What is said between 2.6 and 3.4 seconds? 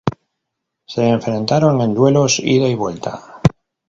y vuelta.